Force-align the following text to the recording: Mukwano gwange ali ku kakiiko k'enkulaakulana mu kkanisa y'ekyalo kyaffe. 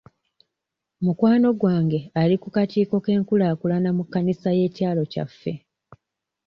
Mukwano 1.05 1.49
gwange 1.59 1.99
ali 2.21 2.35
ku 2.41 2.47
kakiiko 2.55 2.95
k'enkulaakulana 3.05 3.89
mu 3.97 4.03
kkanisa 4.05 4.49
y'ekyalo 4.59 5.01
kyaffe. 5.11 5.53